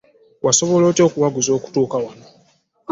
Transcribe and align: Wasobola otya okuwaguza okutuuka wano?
Wasobola 0.45 0.85
otya 0.87 1.03
okuwaguza 1.07 1.51
okutuuka 1.57 1.97
wano? 2.03 2.25